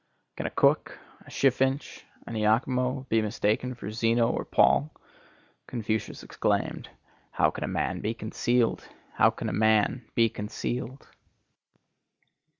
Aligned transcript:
Can 0.35 0.47
a 0.47 0.49
cook, 0.49 0.97
a 1.19 1.29
Chiffinch, 1.29 2.03
an 2.25 2.33
Iachimo 2.33 3.07
be 3.09 3.21
mistaken 3.21 3.75
for 3.75 3.91
Zeno 3.91 4.31
or 4.31 4.45
Paul? 4.45 4.89
Confucius 5.67 6.23
exclaimed,—"How 6.23 7.51
can 7.51 7.63
a 7.63 7.67
man 7.67 8.01
be 8.01 8.15
concealed? 8.15 8.83
How 9.13 9.29
can 9.29 9.47
a 9.47 9.53
man 9.53 10.05
be 10.15 10.27
concealed?" 10.27 11.07